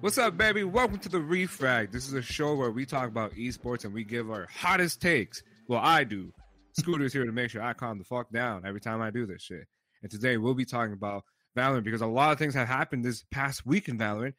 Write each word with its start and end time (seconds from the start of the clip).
What's 0.00 0.18
up, 0.18 0.36
baby? 0.36 0.64
Welcome 0.64 0.98
to 0.98 1.08
the 1.08 1.18
Refrag. 1.18 1.92
This 1.92 2.08
is 2.08 2.12
a 2.12 2.22
show 2.22 2.54
where 2.56 2.72
we 2.72 2.84
talk 2.84 3.08
about 3.08 3.32
esports 3.34 3.84
and 3.84 3.94
we 3.94 4.02
give 4.02 4.30
our 4.30 4.48
hottest 4.52 5.00
takes. 5.00 5.42
Well, 5.68 5.80
I 5.80 6.02
do. 6.04 6.32
Scooter's 6.78 7.12
here 7.12 7.24
to 7.24 7.30
make 7.32 7.50
sure 7.50 7.62
I 7.62 7.72
calm 7.72 7.98
the 7.98 8.04
fuck 8.04 8.30
down 8.32 8.66
every 8.66 8.80
time 8.80 9.00
I 9.00 9.10
do 9.10 9.26
this 9.26 9.42
shit. 9.42 9.66
And 10.02 10.10
today 10.10 10.38
we'll 10.38 10.54
be 10.54 10.64
talking 10.64 10.92
about 10.92 11.22
Valorant 11.56 11.84
because 11.84 12.00
a 12.00 12.06
lot 12.06 12.32
of 12.32 12.38
things 12.38 12.54
have 12.54 12.66
happened 12.66 13.04
this 13.04 13.24
past 13.30 13.64
week 13.64 13.88
in 13.88 13.96
Valorant. 13.98 14.34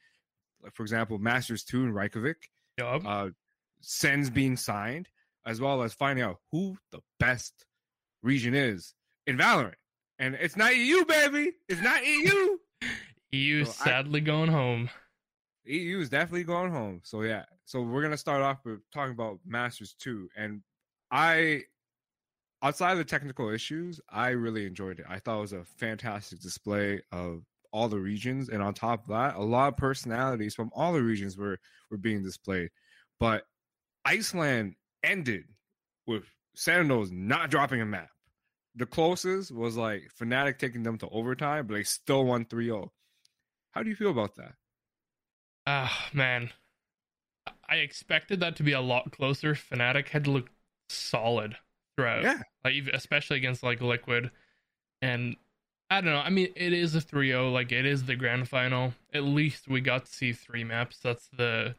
Like, 0.61 0.75
for 0.75 0.83
example, 0.83 1.17
Masters 1.17 1.63
2 1.63 1.83
in 1.83 1.93
Reykjavik, 1.93 2.49
Yup. 2.77 3.04
uh, 3.05 3.29
Sens 3.81 4.29
being 4.29 4.57
signed, 4.57 5.07
as 5.45 5.61
well 5.61 5.83
as 5.83 5.93
finding 5.93 6.25
out 6.25 6.38
who 6.51 6.77
the 6.91 6.99
best 7.20 7.65
region 8.21 8.54
is 8.54 8.93
in 9.28 9.38
Valorant. 9.38 9.75
And 10.19 10.35
it's 10.35 10.55
not 10.55 10.75
EU, 10.75 11.05
baby. 11.05 11.53
It's 11.67 11.81
not 11.81 12.05
EU. 12.05 12.57
EU 13.31 13.65
so 13.65 13.71
I- 13.81 13.85
sadly 13.85 14.21
going 14.21 14.49
home. 14.49 14.89
EU 15.65 15.99
is 15.99 16.09
definitely 16.09 16.43
going 16.43 16.71
home. 16.71 17.01
So 17.03 17.21
yeah. 17.21 17.45
So 17.65 17.81
we're 17.81 18.01
gonna 18.01 18.17
start 18.17 18.41
off 18.41 18.59
with 18.65 18.79
talking 18.91 19.13
about 19.13 19.39
Masters 19.45 19.95
2. 19.99 20.29
And 20.36 20.61
I 21.09 21.63
outside 22.61 22.93
of 22.93 22.97
the 22.97 23.05
technical 23.05 23.49
issues, 23.49 23.99
I 24.09 24.29
really 24.29 24.65
enjoyed 24.65 24.99
it. 24.99 25.05
I 25.09 25.19
thought 25.19 25.37
it 25.37 25.41
was 25.41 25.53
a 25.53 25.65
fantastic 25.77 26.39
display 26.39 27.01
of 27.11 27.43
all 27.71 27.89
the 27.89 28.00
regions. 28.00 28.50
And 28.50 28.61
on 28.61 28.73
top 28.73 29.03
of 29.03 29.09
that, 29.09 29.36
a 29.36 29.43
lot 29.43 29.69
of 29.69 29.77
personalities 29.77 30.53
from 30.55 30.69
all 30.73 30.93
the 30.93 31.03
regions 31.03 31.37
were 31.37 31.59
were 31.89 31.97
being 31.97 32.23
displayed. 32.23 32.69
But 33.19 33.44
Iceland 34.05 34.75
ended 35.03 35.45
with 36.05 36.23
Sentinels 36.55 37.11
not 37.11 37.50
dropping 37.50 37.81
a 37.81 37.86
map. 37.86 38.09
The 38.75 38.86
closest 38.86 39.52
was 39.52 39.77
like 39.77 40.09
Fnatic 40.19 40.58
taking 40.58 40.84
them 40.84 40.98
to 40.98 41.09
overtime, 41.09 41.67
but 41.67 41.75
they 41.75 41.84
still 41.84 42.25
won 42.25 42.45
3-0. 42.45 42.89
How 43.72 43.84
do 43.84 43.89
you 43.89 43.95
feel 43.95 44.11
about 44.11 44.36
that? 44.36 44.53
Ah, 45.67 46.09
man. 46.14 46.50
I 47.70 47.75
expected 47.78 48.39
that 48.39 48.56
to 48.58 48.64
be 48.64 48.73
a 48.73 48.81
lot 48.81 49.11
closer. 49.11 49.53
Fnatic 49.53 50.09
had 50.09 50.28
looked 50.28 50.52
solid 50.89 51.56
throughout. 51.95 52.23
Yeah. 52.23 52.42
Like 52.64 52.73
especially 52.94 53.38
against 53.38 53.64
like 53.64 53.81
Liquid. 53.81 54.31
And 55.02 55.36
I 55.89 56.02
don't 56.02 56.11
know. 56.11 56.20
I 56.20 56.30
mean, 56.30 56.50
it 56.55 56.73
is 56.73 56.95
a 56.95 57.02
3-0, 57.02 57.53
like 57.53 57.72
it 57.72 57.86
is 57.86 58.05
the 58.05 58.16
grand 58.16 58.50
final. 58.50 58.94
At 59.14 59.23
least 59.23 59.67
we 59.67 59.81
got 59.81 60.05
to 60.05 60.11
see 60.11 60.33
three 60.33 60.64
maps. 60.64 60.98
That's 61.03 61.28
the 61.28 61.76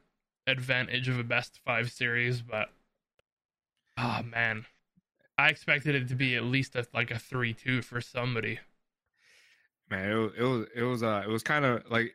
advantage 0.47 1.08
of 1.08 1.19
a 1.19 1.24
best 1.24 1.58
5 1.64 1.91
series, 1.91 2.42
but 2.42 2.69
oh 3.98 4.22
man. 4.22 4.66
I 5.38 5.48
expected 5.48 5.94
it 5.94 6.08
to 6.08 6.14
be 6.14 6.36
at 6.36 6.44
least 6.44 6.77
a, 6.77 6.86
like 6.94 7.10
a 7.10 7.14
3-2 7.14 7.82
for 7.82 8.00
somebody. 8.00 8.60
man 9.91 10.10
it 10.10 10.14
was 10.14 10.32
it 10.38 10.42
was 10.42 10.66
it 10.76 10.82
was 10.82 11.02
uh 11.02 11.22
it 11.24 11.28
was 11.28 11.42
kind 11.42 11.64
of 11.64 11.82
like 11.91 12.14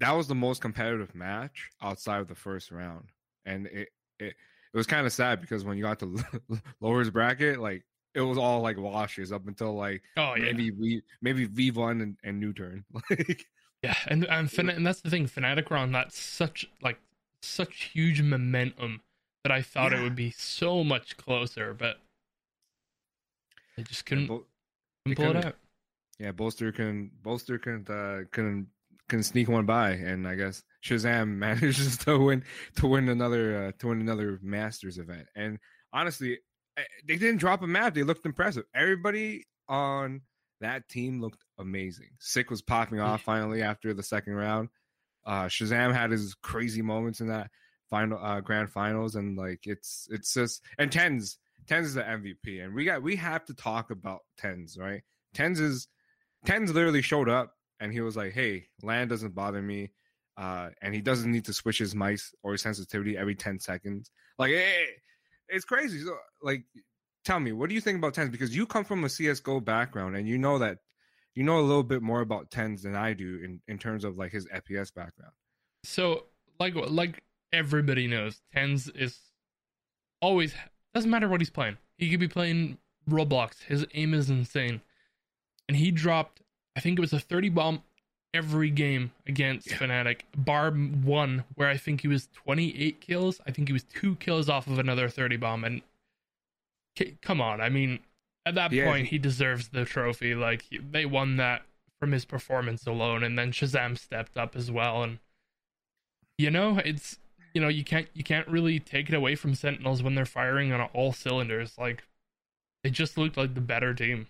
that 0.00 0.12
was 0.12 0.28
the 0.28 0.34
most 0.34 0.60
competitive 0.60 1.14
match 1.14 1.70
outside 1.82 2.20
of 2.20 2.28
the 2.28 2.34
first 2.34 2.70
round 2.70 3.08
and 3.44 3.66
it 3.66 3.88
it, 4.20 4.34
it 4.72 4.76
was 4.76 4.86
kind 4.86 5.06
of 5.06 5.12
sad 5.12 5.40
because 5.40 5.64
when 5.64 5.76
you 5.76 5.82
got 5.82 5.98
to 5.98 6.18
lowers 6.80 7.10
bracket 7.10 7.58
like 7.58 7.84
it 8.14 8.20
was 8.20 8.38
all 8.38 8.60
like 8.60 8.76
washes 8.78 9.32
up 9.32 9.46
until 9.48 9.74
like 9.74 10.02
Oh 10.16 10.34
yeah. 10.36 10.44
maybe 10.44 10.70
we 10.70 11.02
maybe 11.20 11.46
v1 11.48 12.02
and, 12.02 12.16
and 12.22 12.42
NUTURN 12.42 12.84
like 13.10 13.44
Yeah, 13.82 13.94
and 14.06 14.24
and, 14.26 14.48
Fna- 14.48 14.76
and 14.76 14.86
that's 14.86 15.00
the 15.02 15.10
thing. 15.10 15.26
Fnatic 15.26 15.70
on 15.70 15.92
that 15.92 16.12
such 16.12 16.66
like 16.82 16.98
such 17.42 17.84
huge 17.94 18.20
momentum 18.22 19.02
that 19.44 19.52
I 19.52 19.62
thought 19.62 19.92
Yeah. 19.92 20.00
it 20.00 20.02
would 20.02 20.16
be 20.16 20.30
so 20.32 20.82
much 20.84 21.16
closer, 21.16 21.74
but 21.74 21.98
they 23.78 23.84
just 23.84 24.04
couldn't, 24.06 24.26
Bo- 24.26 24.46
couldn't 25.06 25.16
pull 25.16 25.24
it 25.24 25.28
couldn't. 25.28 25.44
out. 25.46 25.56
yeah 26.18 26.32
Boaster 26.32 26.72
can 26.72 27.10
Boaster 27.22 27.58
couldn't 27.58 27.88
uh 27.88 28.24
couldn't 28.32 28.66
can 29.08 29.22
sneak 29.22 29.48
one 29.48 29.64
by 29.64 29.92
and 29.92 30.28
i 30.28 30.34
guess 30.34 30.62
ShahZaM 30.84 31.28
manages 31.38 31.96
to 31.98 32.18
win 32.18 32.44
to 32.76 32.86
win 32.86 33.08
another 33.08 33.68
uh, 33.68 33.72
to 33.78 33.88
win 33.88 34.00
another 34.00 34.38
masters 34.42 34.98
event. 34.98 35.26
And 35.34 35.58
honestly 35.92 36.38
eh, 36.76 36.82
they 37.06 37.16
didn't 37.16 37.38
drop 37.38 37.62
a 37.62 37.66
map 37.66 37.94
they 37.94 38.02
looked 38.02 38.26
impressive. 38.26 38.64
Everybody 38.74 39.44
on 39.68 40.20
that 40.60 40.88
team 40.88 41.20
looked 41.20 41.42
amazing. 41.58 42.08
Sick 42.20 42.50
was 42.50 42.62
popping 42.62 43.00
off 43.00 43.22
finally 43.22 43.62
after 43.62 43.94
the 43.94 44.02
second 44.02 44.34
round. 44.34 44.68
Uh 45.24 45.44
ShahZaM 45.46 45.94
had 45.94 46.10
his 46.10 46.34
crazy 46.42 46.82
moments 46.82 47.20
in 47.20 47.28
that 47.28 47.50
final 47.90 48.18
uh 48.22 48.40
grand 48.42 48.68
finals 48.70 49.14
and 49.16 49.36
like 49.38 49.60
it's 49.66 50.06
it's 50.10 50.34
just 50.34 50.62
and 50.78 50.90
TenZ 50.90 51.36
TenZ 51.68 51.82
is 51.82 51.94
the 51.94 52.02
mvp 52.02 52.64
and 52.64 52.74
we 52.74 52.84
got 52.84 53.02
we 53.02 53.16
have 53.16 53.44
to 53.44 53.54
talk 53.54 53.90
about 53.90 54.20
TenZ 54.40 54.78
right? 54.78 55.02
TenZ 55.34 55.60
is 55.60 55.88
TenZ 56.46 56.72
literally 56.72 57.02
showed 57.02 57.28
up 57.28 57.52
and 57.80 57.92
he 57.92 58.00
was 58.00 58.16
like 58.16 58.32
hey 58.32 58.66
land 58.82 59.10
doesn't 59.10 59.34
bother 59.34 59.62
me 59.62 59.90
uh 60.36 60.70
and 60.82 60.94
he 60.94 61.00
doesn't 61.00 61.30
need 61.30 61.44
to 61.44 61.52
switch 61.52 61.78
his 61.78 61.94
mice 61.94 62.32
or 62.42 62.52
his 62.52 62.62
sensitivity 62.62 63.16
every 63.16 63.34
10 63.34 63.58
seconds. 63.58 64.10
Like 64.38 64.52
eh, 64.52 64.86
it's 65.48 65.64
crazy. 65.64 66.02
So 66.02 66.16
like 66.42 66.64
tell 67.24 67.40
me 67.40 67.52
what 67.52 67.68
do 67.68 67.74
you 67.74 67.80
think 67.80 67.98
about 67.98 68.14
TenZ? 68.14 68.30
Because 68.30 68.54
you 68.54 68.66
come 68.66 68.84
from 68.84 69.04
a 69.04 69.08
csgo 69.08 69.64
background 69.64 70.16
and 70.16 70.26
you 70.26 70.38
know 70.38 70.58
that 70.58 70.78
you 71.34 71.44
know 71.44 71.60
a 71.60 71.62
little 71.62 71.82
bit 71.82 72.02
more 72.02 72.20
about 72.20 72.50
TenZ 72.50 72.82
than 72.82 72.96
i 72.96 73.12
do 73.12 73.40
in 73.44 73.60
in 73.68 73.78
terms 73.78 74.04
of 74.04 74.16
like 74.16 74.32
his 74.32 74.46
fps 74.46 74.92
background. 74.94 75.32
So 75.84 76.24
like 76.58 76.74
like 76.74 77.22
everybody 77.52 78.06
knows, 78.06 78.40
TenZ 78.54 78.94
is 78.96 79.18
always 80.20 80.54
doesn't 80.94 81.10
matter 81.10 81.28
what 81.28 81.40
he's 81.40 81.50
playing. 81.50 81.76
He 81.96 82.10
could 82.10 82.20
be 82.20 82.28
playing 82.28 82.78
Roblox. 83.08 83.62
His 83.64 83.86
aim 83.94 84.14
is 84.14 84.30
insane, 84.30 84.80
and 85.68 85.76
he 85.76 85.90
dropped 85.90 86.42
I 86.76 86.80
think 86.80 86.98
it 86.98 87.00
was 87.00 87.12
a 87.12 87.18
thirty 87.20 87.48
bomb 87.48 87.82
every 88.34 88.70
game 88.70 89.10
against 89.26 89.68
Yeah. 89.70 89.78
Fnatic. 89.78 90.20
Bar 90.36 90.70
one 90.70 91.44
where 91.54 91.68
I 91.68 91.76
think 91.76 92.02
he 92.02 92.08
was 92.08 92.28
twenty 92.34 92.78
eight 92.80 93.00
kills. 93.00 93.40
I 93.46 93.50
think 93.50 93.68
he 93.68 93.72
was 93.72 93.82
two 93.84 94.16
kills 94.16 94.48
off 94.48 94.66
of 94.66 94.78
another 94.78 95.08
thirty 95.08 95.36
bomb, 95.36 95.64
and 95.64 95.82
come 97.22 97.40
on, 97.40 97.60
I 97.60 97.68
mean. 97.68 98.00
At 98.46 98.54
that 98.54 98.72
Yeah, 98.72 98.86
point, 98.86 99.08
he 99.08 99.18
deserves 99.18 99.68
the 99.68 99.84
trophy. 99.84 100.34
Like 100.34 100.62
he- 100.62 100.78
they 100.78 101.04
won 101.04 101.36
that 101.36 101.62
from 102.00 102.12
his 102.12 102.24
performance 102.24 102.86
alone, 102.86 103.22
and 103.22 103.38
then 103.38 103.52
ShahZaM 103.52 103.98
stepped 103.98 104.38
up 104.38 104.56
as 104.56 104.70
well. 104.70 105.02
And 105.02 105.18
you 106.38 106.50
know, 106.50 106.78
it's 106.78 107.18
you 107.54 107.60
know 107.60 107.68
you 107.68 107.84
can't 107.84 108.08
you 108.14 108.24
can't 108.24 108.48
really 108.48 108.80
take 108.80 109.08
it 109.08 109.14
away 109.14 109.34
from 109.34 109.54
Sentinels 109.54 110.02
when 110.02 110.14
they're 110.14 110.26
firing 110.26 110.72
on 110.72 110.80
all 110.94 111.12
cylinders. 111.12 111.76
Like 111.78 112.04
they 112.82 112.90
just 112.90 113.18
looked 113.18 113.36
like 113.36 113.54
the 113.54 113.60
better 113.60 113.94
team. 113.94 114.28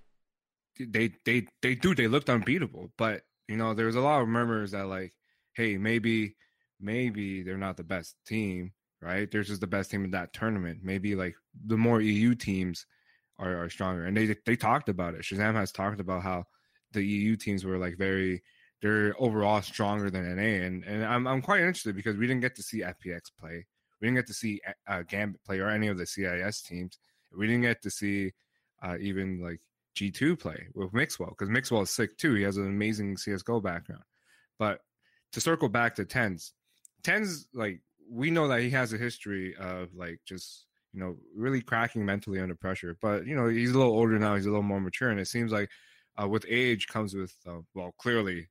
they 0.79 1.11
they 1.25 1.47
they 1.62 1.75
do 1.75 1.95
they 1.95 2.06
looked 2.06 2.31
unbeatable 2.31 2.93
but 2.97 3.23
you 3.49 3.56
know 3.56 3.75
there 3.75 3.87
was 3.87 3.97
a 3.97 4.01
lot 4.01 4.21
of 4.23 4.29
murmurs 4.29 4.71
that 4.73 4.87
like 4.87 5.12
hey 5.55 5.77
maybe 5.77 6.37
maybe 6.81 7.43
they're 7.43 7.59
not 7.59 7.77
the 7.77 7.83
best 7.84 8.15
team 8.27 8.73
right 9.03 9.31
they're 9.31 9.43
just 9.43 9.61
the 9.61 9.67
best 9.67 9.91
team 9.91 10.05
in 10.05 10.11
that 10.12 10.33
tournament 10.33 10.79
maybe 10.83 11.15
like 11.17 11.35
the 11.67 11.77
more 11.77 12.00
eu 12.00 12.35
teams 12.35 12.87
are, 13.39 13.65
are 13.65 13.71
stronger 13.71 14.05
and 14.05 14.17
they 14.17 14.37
they 14.47 14.56
talked 14.56 14.89
about 14.89 15.15
it 15.15 15.23
ShahZaM 15.23 15.55
has 15.55 15.73
talked 15.73 16.00
about 16.00 16.23
how 16.23 16.45
the 16.93 17.03
eu 17.03 17.37
teams 17.37 17.65
were 17.65 17.79
like 17.79 17.97
very 17.99 18.43
they're 18.81 19.15
overall 19.19 19.61
stronger 19.62 20.11
than 20.11 20.37
na 20.37 20.43
and 20.43 20.84
and 20.84 21.05
i'm, 21.05 21.27
I'm 21.27 21.43
quite 21.43 21.61
interested 21.61 21.97
because 21.97 22.16
we 22.16 22.27
didn't 22.27 22.43
get 22.43 22.56
to 22.56 22.62
see 22.62 22.81
fpx 22.81 23.21
play 23.39 23.66
we 24.00 24.06
didn't 24.06 24.16
get 24.16 24.27
to 24.28 24.34
see 24.34 24.61
uh, 24.87 25.03
gambit 25.03 25.43
play 25.44 25.59
or 25.59 25.69
any 25.69 25.89
of 25.89 25.99
the 25.99 26.06
cis 26.06 26.62
teams 26.62 26.99
we 27.37 27.47
didn't 27.47 27.62
get 27.62 27.83
to 27.83 27.91
see 27.91 28.33
uh, 28.83 28.97
even 29.00 29.41
like 29.43 29.61
G2 29.97 30.38
play 30.38 30.69
with 30.75 30.93
Mixwell 30.93 31.31
because 31.31 31.50
Mixwell 31.50 31.83
is 31.83 31.91
sick 31.91 32.17
too. 32.17 32.34
He 32.34 32.43
has 32.43 32.56
an 32.56 32.67
amazing 32.67 33.17
CSGO 33.17 33.62
background. 33.62 34.05
But 34.59 34.81
to 35.33 35.41
circle 35.41 35.69
back 35.69 35.97
to 35.97 36.05
TenZ, 36.05 36.53
TenZ, 37.03 37.47
like, 37.53 37.81
we 38.11 38.31
know 38.31 38.49
that 38.49 38.61
he 38.61 38.71
has 38.71 38.93
a 38.93 38.99
history 38.99 39.55
of 39.56 39.88
like 39.94 40.21
just, 40.27 40.67
you 40.93 41.00
know, 41.00 41.17
really 41.34 41.61
cracking 41.61 42.05
mentally 42.05 42.41
under 42.41 42.55
pressure. 42.55 42.97
But, 43.03 43.27
you 43.27 43.37
know, 43.37 43.49
he's 43.49 43.73
a 43.73 43.79
little 43.79 43.93
older 43.93 44.19
now, 44.19 44.37
he's 44.37 44.47
a 44.47 44.50
little 44.50 44.62
more 44.62 44.81
mature. 44.81 45.11
And 45.11 45.20
it 45.20 45.29
seems 45.29 45.53
like 45.53 45.69
uh, 46.20 46.29
with 46.29 46.47
age 46.49 46.87
comes 46.87 47.14
with, 47.14 47.35
uh, 47.47 47.58
well, 47.75 47.94
clearly 47.99 48.49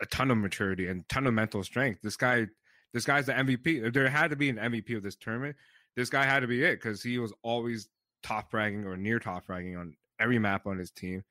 a 0.00 0.06
ton 0.06 0.30
of 0.30 0.38
maturity 0.38 0.88
and 0.88 1.08
ton 1.08 1.26
of 1.26 1.34
mental 1.34 1.62
strength. 1.62 2.00
This 2.02 2.16
guy, 2.16 2.46
this 2.92 3.04
guy's 3.04 3.26
the 3.26 3.32
MVP. 3.32 3.92
There 3.92 4.08
had 4.08 4.30
to 4.30 4.36
be 4.36 4.48
an 4.48 4.56
MVP 4.56 4.96
of 4.96 5.02
this 5.02 5.16
tournament, 5.16 5.56
this 5.96 6.10
guy 6.10 6.24
had 6.24 6.40
to 6.40 6.46
be 6.46 6.62
it 6.62 6.76
because 6.76 7.02
he 7.02 7.18
was 7.18 7.32
always 7.42 7.88
top 8.22 8.52
ranking 8.52 8.84
or 8.84 8.96
near 8.96 9.18
top 9.18 9.48
ranking 9.48 9.76
on 9.76 9.94
every 10.18 10.38
map 10.38 10.66
on 10.66 10.78
his 10.78 10.90
team 10.90 11.24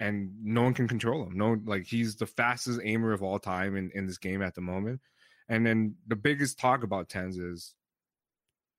and 0.00 0.32
no 0.42 0.62
one 0.62 0.74
can 0.74 0.88
control 0.88 1.24
him. 1.24 1.36
No 1.36 1.56
like 1.64 1.86
he's 1.86 2.16
the 2.16 2.26
fastest 2.26 2.80
aimer 2.82 3.12
of 3.12 3.22
all 3.22 3.38
time 3.38 3.76
in, 3.76 3.90
in 3.94 4.06
this 4.06 4.18
game 4.18 4.42
at 4.42 4.54
the 4.54 4.60
moment. 4.60 5.00
And 5.48 5.64
then 5.64 5.94
the 6.06 6.16
biggest 6.16 6.58
talk 6.58 6.82
about 6.82 7.08
TenZ 7.08 7.52
is 7.52 7.74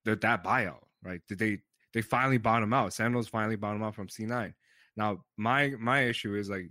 that 0.03 0.21
that 0.21 0.43
buyout 0.43 0.83
right? 1.03 1.21
Did 1.27 1.39
they 1.39 1.59
they 1.93 2.01
finally 2.01 2.37
bought 2.37 2.63
him 2.63 2.73
out. 2.73 2.93
Sandals 2.93 3.27
finally 3.27 3.55
bought 3.55 3.75
him 3.75 3.83
out 3.83 3.95
from 3.95 4.07
c9 4.07 4.53
now 4.97 5.23
my 5.37 5.73
my 5.79 6.01
issue 6.01 6.35
is 6.35 6.49
like 6.49 6.69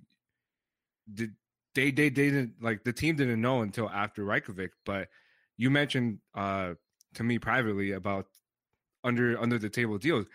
did 1.12 1.32
they 1.74 1.90
they, 1.90 2.08
they 2.08 2.30
didn't 2.30 2.54
like 2.60 2.84
the 2.84 2.92
team 2.92 3.16
didn't 3.16 3.40
know 3.40 3.62
until 3.62 3.88
after 3.88 4.24
Reykjavik 4.24 4.72
but 4.84 5.08
you 5.56 5.70
mentioned 5.70 6.18
uh 6.34 6.74
to 7.14 7.22
me 7.22 7.38
privately 7.38 7.92
about 7.92 8.26
under 9.02 9.38
under 9.40 9.58
the 9.58 9.68
table 9.68 9.98
deals 9.98 10.26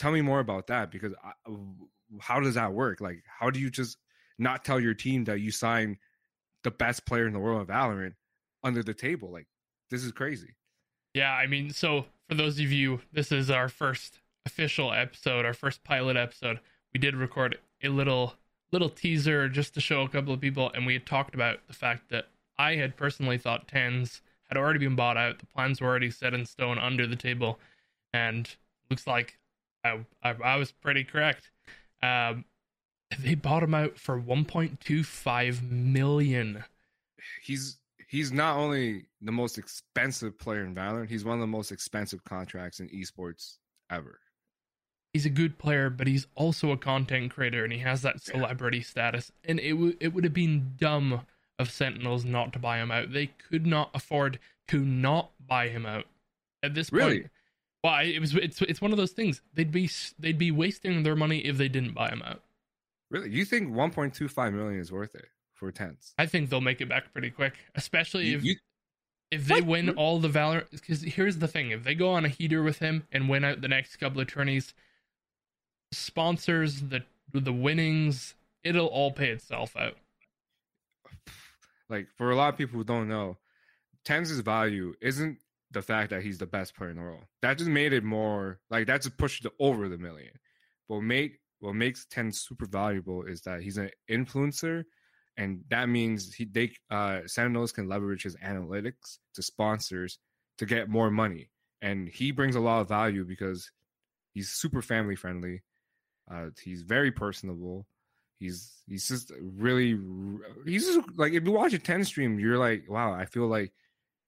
tell 0.00 0.10
me 0.10 0.22
more 0.22 0.40
about 0.40 0.66
that 0.68 0.90
because 0.90 1.12
I, 1.22 1.32
how 2.18 2.40
does 2.40 2.54
that 2.54 2.72
work? 2.72 3.00
Like, 3.00 3.22
how 3.38 3.50
do 3.50 3.60
you 3.60 3.70
just 3.70 3.98
not 4.38 4.64
tell 4.64 4.80
your 4.80 4.94
team 4.94 5.24
that 5.24 5.40
you 5.40 5.50
signed 5.50 5.98
the 6.64 6.70
best 6.70 7.06
player 7.06 7.26
in 7.26 7.32
the 7.32 7.38
world 7.38 7.60
of 7.60 7.68
Valorant 7.68 8.14
under 8.64 8.82
the 8.82 8.94
table? 8.94 9.30
Like, 9.30 9.46
this 9.90 10.02
is 10.02 10.10
crazy. 10.10 10.56
Yeah, 11.14 11.32
I 11.32 11.46
mean, 11.46 11.70
so 11.70 12.06
for 12.28 12.34
those 12.34 12.58
of 12.58 12.72
you, 12.72 13.00
this 13.12 13.30
is 13.30 13.50
our 13.50 13.68
first 13.68 14.20
official 14.46 14.92
episode, 14.92 15.44
our 15.44 15.52
first 15.52 15.84
pilot 15.84 16.16
episode. 16.16 16.60
We 16.94 16.98
did 16.98 17.14
record 17.14 17.58
a 17.82 17.88
little 17.88 18.34
little 18.72 18.88
teaser 18.88 19.48
just 19.48 19.74
to 19.74 19.80
show 19.80 20.02
a 20.02 20.08
couple 20.08 20.32
of 20.32 20.40
people, 20.40 20.70
and 20.74 20.86
we 20.86 20.94
had 20.94 21.06
talked 21.06 21.34
about 21.34 21.58
the 21.66 21.74
fact 21.74 22.10
that 22.10 22.28
I 22.58 22.76
had 22.76 22.96
personally 22.96 23.38
thought 23.38 23.68
TenZ 23.68 24.20
had 24.48 24.58
already 24.58 24.78
been 24.78 24.96
bought 24.96 25.16
out. 25.16 25.38
The 25.38 25.46
plans 25.46 25.80
were 25.80 25.88
already 25.88 26.10
set 26.10 26.34
in 26.34 26.46
stone 26.46 26.78
under 26.78 27.06
the 27.06 27.16
table, 27.16 27.58
and 28.12 28.48
looks 28.90 29.06
like 29.06 29.38
I 29.84 30.04
I, 30.22 30.34
I 30.44 30.56
was 30.56 30.72
pretty 30.72 31.04
correct. 31.04 31.50
Um, 32.02 32.44
they 33.18 33.34
bought 33.34 33.62
him 33.62 33.74
out 33.74 33.98
for 33.98 34.20
1.25 34.20 35.70
million. 35.70 36.64
He's 37.42 37.78
he's 38.08 38.32
not 38.32 38.56
only 38.56 39.06
the 39.20 39.32
most 39.32 39.58
expensive 39.58 40.38
player 40.38 40.64
in 40.64 40.74
Valorant, 40.74 41.08
he's 41.08 41.24
one 41.24 41.34
of 41.34 41.40
the 41.40 41.46
most 41.46 41.72
expensive 41.72 42.24
contracts 42.24 42.80
in 42.80 42.88
esports 42.88 43.58
ever. 43.90 44.20
He's 45.12 45.26
a 45.26 45.30
good 45.30 45.58
player, 45.58 45.90
but 45.90 46.06
he's 46.06 46.26
also 46.36 46.70
a 46.70 46.76
content 46.76 47.32
creator 47.32 47.64
and 47.64 47.72
he 47.72 47.80
has 47.80 48.02
that 48.02 48.22
celebrity 48.22 48.78
yeah. 48.78 48.84
status. 48.84 49.32
And 49.44 49.58
it 49.58 49.72
w- 49.72 49.96
it 49.98 50.14
would 50.14 50.24
have 50.24 50.34
been 50.34 50.74
dumb 50.76 51.22
of 51.58 51.70
Sentinels 51.70 52.24
not 52.24 52.52
to 52.52 52.58
buy 52.58 52.78
him 52.78 52.90
out. 52.90 53.12
They 53.12 53.26
could 53.26 53.66
not 53.66 53.90
afford 53.92 54.38
to 54.68 54.84
not 54.84 55.30
buy 55.44 55.68
him 55.68 55.84
out 55.84 56.04
at 56.62 56.74
this 56.74 56.92
really? 56.92 57.20
point. 57.20 57.30
Well, 57.82 58.00
it 58.04 58.20
was 58.20 58.34
it's 58.34 58.60
it's 58.62 58.80
one 58.80 58.92
of 58.92 58.98
those 58.98 59.12
things. 59.12 59.40
They'd 59.54 59.72
be 59.72 59.90
they'd 60.18 60.38
be 60.38 60.50
wasting 60.50 61.02
their 61.02 61.16
money 61.16 61.38
if 61.38 61.56
they 61.56 61.68
didn't 61.68 61.94
buy 61.94 62.10
him 62.10 62.22
out. 62.22 62.42
Really? 63.10 63.30
You 63.30 63.44
think 63.44 63.72
1.25 63.72 64.52
million 64.52 64.80
is 64.80 64.92
worth 64.92 65.14
it 65.14 65.26
for 65.54 65.72
TenZ? 65.72 66.12
I 66.16 66.26
think 66.26 66.48
they'll 66.48 66.60
make 66.60 66.80
it 66.80 66.88
back 66.88 67.12
pretty 67.12 67.30
quick, 67.30 67.54
especially 67.74 68.26
you, 68.26 68.36
if 68.36 68.44
you, 68.44 68.56
if 69.30 69.46
they 69.46 69.60
what? 69.60 69.66
win 69.66 69.90
all 69.90 70.20
the 70.20 70.28
valor. 70.28 70.66
Because 70.70 71.02
here's 71.02 71.38
the 71.38 71.48
thing: 71.48 71.70
if 71.70 71.82
they 71.82 71.94
go 71.94 72.12
on 72.12 72.24
a 72.24 72.28
heater 72.28 72.62
with 72.62 72.78
him 72.78 73.06
and 73.10 73.28
win 73.28 73.44
out 73.44 73.60
the 73.60 73.68
next 73.68 73.96
couple 73.96 74.20
of 74.20 74.28
tourneys, 74.28 74.74
sponsors 75.92 76.80
the 76.80 77.02
the 77.32 77.52
winnings, 77.52 78.34
it'll 78.64 78.86
all 78.86 79.12
pay 79.12 79.30
itself 79.30 79.76
out. 79.76 79.96
Like 81.88 82.08
for 82.16 82.30
a 82.30 82.36
lot 82.36 82.52
of 82.52 82.58
people 82.58 82.78
who 82.78 82.84
don't 82.84 83.08
know, 83.08 83.38
TenZ' 84.04 84.40
value 84.42 84.94
isn't 85.00 85.38
the 85.70 85.82
fact 85.82 86.10
that 86.10 86.22
he's 86.22 86.38
the 86.38 86.46
best 86.46 86.74
player 86.74 86.90
in 86.90 86.96
the 86.96 87.02
world. 87.02 87.24
That 87.42 87.58
just 87.58 87.70
made 87.70 87.92
it 87.92 88.04
more 88.04 88.58
like 88.70 88.86
that 88.86 89.02
just 89.02 89.16
pushed 89.16 89.44
it 89.44 89.52
over 89.58 89.88
the 89.88 89.98
million. 89.98 90.32
But 90.88 91.00
make 91.00 91.40
what 91.60 91.74
makes 91.74 92.06
Ten 92.06 92.32
super 92.32 92.66
valuable 92.66 93.24
is 93.24 93.42
that 93.42 93.62
he's 93.62 93.76
an 93.76 93.90
influencer, 94.10 94.84
and 95.36 95.62
that 95.68 95.88
means 95.88 96.34
he 96.34 96.44
they 96.44 96.72
uh 96.90 97.20
Sentinels 97.26 97.72
can 97.72 97.88
leverage 97.88 98.22
his 98.22 98.36
analytics 98.36 99.18
to 99.34 99.42
sponsors 99.42 100.18
to 100.58 100.66
get 100.66 100.88
more 100.88 101.10
money, 101.10 101.50
and 101.80 102.08
he 102.08 102.32
brings 102.32 102.56
a 102.56 102.60
lot 102.60 102.80
of 102.80 102.88
value 102.88 103.24
because 103.24 103.70
he's 104.32 104.50
super 104.50 104.82
family 104.82 105.16
friendly. 105.16 105.62
Uh, 106.32 106.50
he's 106.62 106.82
very 106.82 107.10
personable. 107.10 107.86
He's 108.38 108.72
he's 108.86 109.06
just 109.08 109.32
really 109.40 109.98
he's 110.64 110.86
just 110.86 111.00
like 111.16 111.32
if 111.32 111.44
you 111.44 111.52
watch 111.52 111.74
a 111.74 111.78
ten 111.78 112.04
stream, 112.04 112.38
you're 112.38 112.58
like, 112.58 112.84
wow, 112.88 113.12
I 113.12 113.26
feel 113.26 113.46
like 113.46 113.72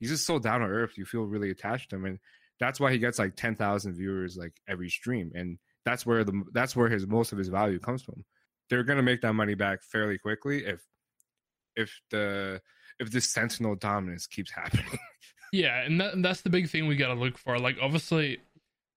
he's 0.00 0.10
just 0.10 0.26
so 0.26 0.38
down 0.38 0.60
to 0.60 0.66
earth. 0.66 0.98
You 0.98 1.04
feel 1.04 1.22
really 1.22 1.50
attached 1.50 1.90
to 1.90 1.96
him, 1.96 2.04
and 2.04 2.18
that's 2.60 2.78
why 2.78 2.92
he 2.92 2.98
gets 2.98 3.18
like 3.18 3.36
ten 3.36 3.56
thousand 3.56 3.94
viewers 3.94 4.36
like 4.36 4.52
every 4.68 4.90
stream, 4.90 5.32
and 5.34 5.58
that's 5.84 6.04
where 6.04 6.24
the 6.24 6.42
that's 6.52 6.76
where 6.76 6.88
his 6.88 7.06
most 7.06 7.32
of 7.32 7.38
his 7.38 7.48
value 7.48 7.78
comes 7.78 8.02
from. 8.02 8.24
They're 8.68 8.84
gonna 8.84 9.02
make 9.02 9.22
that 9.22 9.32
money 9.32 9.54
back 9.54 9.82
fairly 9.82 10.18
quickly 10.18 10.64
if 10.66 10.82
if 11.76 12.00
the 12.10 12.60
if 12.98 13.10
this 13.10 13.30
sentinel 13.30 13.76
dominance 13.76 14.26
keeps 14.26 14.50
happening. 14.54 14.98
yeah, 15.52 15.82
and, 15.82 16.00
that, 16.00 16.20
that's 16.22 16.42
the 16.42 16.50
big 16.50 16.68
thing 16.68 16.86
we 16.86 16.96
gotta 16.96 17.18
look 17.18 17.38
for. 17.38 17.58
Like 17.58 17.78
obviously, 17.80 18.38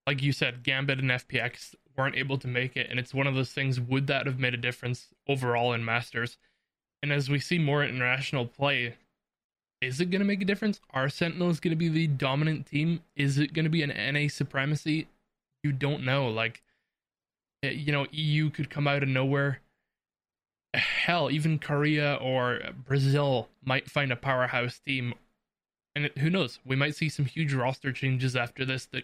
like 0.06 0.22
you 0.22 0.32
said, 0.32 0.64
Gambit 0.64 1.00
and 1.00 1.10
FPX 1.10 1.74
weren't 1.98 2.16
able 2.16 2.38
to 2.38 2.48
make 2.48 2.76
it, 2.76 2.88
and 2.90 3.00
it's 3.00 3.14
one 3.14 3.28
of 3.28 3.36
those 3.36 3.52
things. 3.52 3.80
Would 3.80 4.08
that 4.08 4.26
have 4.26 4.40
made 4.40 4.54
a 4.54 4.58
difference 4.58 5.08
overall 5.28 5.74
in 5.74 5.86
Masters? 5.86 6.38
And 7.02 7.12
as 7.12 7.30
we 7.30 7.40
see 7.40 7.60
more 7.60 7.84
international 7.84 8.46
play, 8.46 8.96
is 9.82 10.00
it 10.00 10.10
going 10.10 10.22
to 10.22 10.26
make 10.26 10.42
a 10.42 10.46
difference? 10.46 10.80
Are 10.92 11.10
Sentinels 11.10 11.60
going 11.60 11.72
to 11.72 11.78
be 11.78 11.90
the 11.90 12.08
dominant 12.08 12.66
team? 12.66 13.02
Is 13.16 13.38
it 13.38 13.54
going 13.54 13.66
to 13.66 13.70
be 13.70 13.84
an 13.84 14.14
NA 14.14 14.28
supremacy? 14.30 15.08
You 15.64 15.72
don't 15.72 16.04
know. 16.04 16.28
Like, 16.28 16.64
eh, 17.64 17.70
you 17.70 17.92
know, 17.92 18.08
EU 18.12 18.50
could 18.50 18.70
come 18.70 18.88
out 18.88 19.04
of 19.04 19.10
nowhere. 19.10 19.62
Hell, 20.74 21.30
even 21.30 21.60
Korea 21.60 22.16
or 22.16 22.60
Brazil 22.86 23.50
might 23.64 23.90
find 23.90 24.12
a 24.12 24.16
powerhouse 24.16 24.80
team. 24.80 25.14
And 25.96 26.10
who 26.18 26.30
knows? 26.30 26.60
We 26.66 26.76
might 26.76 26.96
see 26.96 27.08
some 27.08 27.26
huge 27.26 27.54
roster 27.54 27.92
changes 27.92 28.36
after 28.36 28.66
this 28.66 28.86
that, 28.88 29.04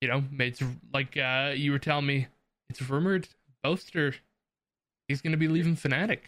you 0.00 0.08
know, 0.08 0.22
it's 0.38 0.62
like 0.92 1.16
uh, 1.16 1.52
you 1.54 1.72
were 1.72 1.78
telling 1.78 2.06
me, 2.06 2.26
it's 2.68 2.82
rumored 2.82 3.28
Boaster, 3.62 4.14
he's 5.08 5.22
going 5.22 5.32
to 5.32 5.38
be 5.38 5.48
leaving 5.48 5.76
Fnatic 5.76 6.20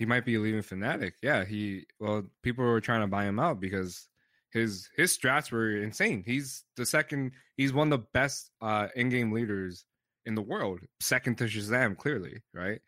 he 0.00 0.06
might 0.06 0.24
be 0.24 0.38
leaving 0.38 0.62
Fnatic. 0.62 1.12
Yeah, 1.22 1.44
he 1.44 1.84
well, 2.00 2.24
people 2.42 2.64
were 2.64 2.80
trying 2.80 3.02
to 3.02 3.06
buy 3.06 3.26
him 3.26 3.38
out 3.38 3.60
because 3.60 4.08
his 4.50 4.88
his 4.96 5.16
strats 5.16 5.52
were 5.52 5.76
insane. 5.76 6.22
He's 6.24 6.64
the 6.78 6.86
second. 6.86 7.32
He's 7.58 7.74
one 7.74 7.92
of 7.92 8.00
the 8.00 8.06
best 8.14 8.50
uh, 8.62 8.88
in-game 8.96 9.30
leaders 9.30 9.84
in 10.24 10.34
the 10.34 10.40
world, 10.40 10.80
second 11.00 11.36
to 11.36 11.44
ShahZaM, 11.44 11.98
clearly, 11.98 12.40
right? 12.54 12.80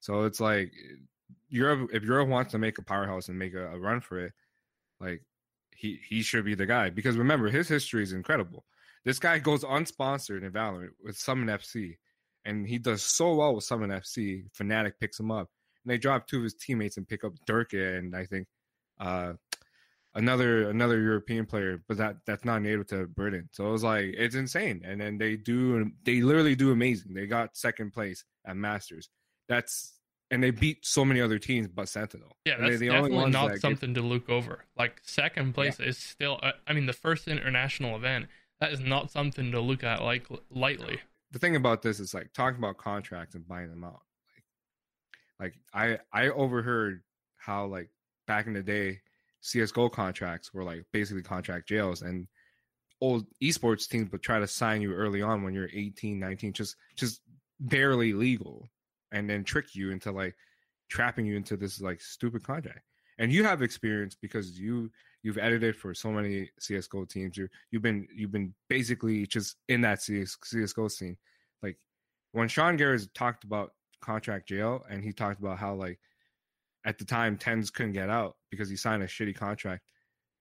So 0.00 0.24
it's 0.24 0.40
like 0.40 0.72
Europe. 1.48 1.90
If 1.92 2.02
Europe 2.02 2.28
wants 2.28 2.50
to 2.50 2.58
make 2.58 2.78
a 2.78 2.82
powerhouse 2.82 3.28
and 3.28 3.38
make 3.38 3.54
a, 3.54 3.68
a 3.68 3.78
run 3.78 4.00
for 4.00 4.18
it, 4.18 4.32
like 4.98 5.22
he 5.70 6.00
he 6.08 6.20
should 6.20 6.44
be 6.44 6.56
the 6.56 6.66
guy 6.66 6.90
because 6.90 7.16
remember 7.16 7.48
his 7.48 7.68
history 7.68 8.02
is 8.02 8.12
incredible. 8.12 8.64
This 9.06 9.18
guy 9.18 9.38
goes 9.38 9.64
unsponsored 9.64 10.42
in 10.42 10.52
Valorant 10.52 10.90
with 11.02 11.16
SUMN 11.16 11.46
FC, 11.46 11.96
and 12.44 12.66
he 12.66 12.76
does 12.76 13.02
so 13.02 13.36
well 13.36 13.54
with 13.54 13.64
SUMN 13.64 13.88
FC. 13.88 14.44
Fnatic 14.58 14.92
picks 15.00 15.18
him 15.18 15.30
up 15.30 15.48
and 15.86 15.92
they 15.92 15.98
drop 15.98 16.26
two 16.26 16.38
of 16.38 16.44
his 16.44 16.54
teammates 16.54 16.96
and 16.96 17.08
pick 17.08 17.24
up 17.24 17.32
Derke 17.48 17.98
and 17.98 18.14
I 18.14 18.26
think 18.26 18.48
uh, 18.98 19.34
another 20.14 20.68
another 20.68 21.00
European 21.00 21.46
player, 21.46 21.82
but 21.86 21.98
that 21.98 22.16
that's 22.26 22.44
not 22.44 22.62
native 22.62 22.88
to 22.88 23.06
Britain. 23.06 23.48
So 23.52 23.68
it 23.68 23.72
was 23.72 23.84
like 23.84 24.14
it's 24.16 24.34
insane. 24.34 24.82
And 24.84 25.00
then 25.00 25.18
they 25.18 25.36
do 25.36 25.90
they 26.04 26.22
literally 26.22 26.56
do 26.56 26.72
amazing. 26.72 27.14
They 27.14 27.26
got 27.26 27.56
second 27.56 27.92
place 27.92 28.24
at 28.44 28.56
Masters. 28.56 29.08
That's 29.48 29.92
and 30.32 30.42
they 30.42 30.50
beat 30.50 30.84
so 30.84 31.04
many 31.04 31.20
other 31.20 31.38
teams 31.38 31.68
but 31.68 31.88
Sentinel. 31.88 32.36
Yeah, 32.44 32.56
that's 32.58 32.80
the 32.80 32.88
definitely 32.88 33.30
not 33.30 33.58
something 33.58 33.92
get... 33.92 34.00
to 34.00 34.06
look 34.06 34.28
over. 34.28 34.64
Like 34.76 35.00
second 35.04 35.54
place 35.54 35.78
yeah. 35.78 35.86
is 35.86 35.98
still. 35.98 36.40
Uh, 36.42 36.52
I 36.66 36.72
mean, 36.72 36.86
the 36.86 36.92
first 36.92 37.28
international 37.28 37.94
event. 37.94 38.26
That 38.60 38.72
is 38.72 38.80
not 38.80 39.10
something 39.10 39.52
to 39.52 39.60
look 39.60 39.84
at 39.84 40.02
like 40.02 40.26
lightly. 40.50 41.00
The 41.32 41.38
thing 41.38 41.56
about 41.56 41.82
this 41.82 42.00
is 42.00 42.14
like 42.14 42.32
talking 42.32 42.58
about 42.58 42.78
contracts 42.78 43.34
and 43.34 43.46
buying 43.46 43.68
them 43.68 43.84
out. 43.84 44.00
Like 45.40 45.54
like 45.54 45.54
I 45.74 45.98
I 46.12 46.30
overheard 46.30 47.02
how 47.36 47.66
like 47.66 47.90
back 48.26 48.46
in 48.46 48.54
the 48.54 48.62
day 48.62 49.00
CS:GO 49.40 49.88
contracts 49.88 50.52
were 50.54 50.64
like 50.64 50.84
basically 50.92 51.22
contract 51.22 51.68
jails 51.68 52.02
and 52.02 52.26
old 53.00 53.26
esports 53.42 53.88
teams 53.88 54.10
would 54.10 54.22
try 54.22 54.38
to 54.38 54.46
sign 54.46 54.80
you 54.80 54.92
early 54.94 55.20
on 55.20 55.42
when 55.42 55.52
you're 55.52 55.68
18, 55.72 56.18
19 56.18 56.52
just 56.52 56.76
just 56.96 57.20
barely 57.60 58.12
legal 58.12 58.68
and 59.12 59.28
then 59.28 59.44
trick 59.44 59.74
you 59.74 59.90
into 59.90 60.10
like 60.10 60.34
trapping 60.88 61.26
you 61.26 61.36
into 61.36 61.56
this 61.56 61.80
like 61.80 62.00
stupid 62.00 62.42
contract. 62.42 62.80
And 63.18 63.32
you 63.32 63.44
have 63.44 63.62
experience 63.62 64.14
because 64.14 64.58
you 64.58 64.90
you've 65.26 65.38
edited 65.38 65.74
for 65.74 65.92
so 65.92 66.12
many 66.12 66.48
CS:GO 66.60 67.04
teams. 67.04 67.36
You 67.36 67.48
you've 67.72 67.82
been 67.82 68.06
you've 68.14 68.30
been 68.30 68.54
basically 68.68 69.26
just 69.26 69.56
in 69.68 69.80
that 69.80 70.00
CS, 70.00 70.36
CS:GO 70.44 70.86
scene. 70.86 71.16
Like 71.64 71.76
when 72.30 72.46
Sean 72.46 72.78
Gares 72.78 73.08
talked 73.12 73.42
about 73.42 73.72
contract 74.00 74.48
jail, 74.48 74.84
and 74.88 75.02
he 75.02 75.12
talked 75.12 75.40
about 75.40 75.58
how 75.58 75.74
like 75.74 75.98
at 76.84 76.96
the 76.96 77.04
time 77.04 77.36
TenZ 77.36 77.72
couldn't 77.72 77.92
get 77.92 78.08
out 78.08 78.36
because 78.52 78.68
he 78.68 78.76
signed 78.76 79.02
a 79.02 79.06
shitty 79.08 79.34
contract 79.34 79.82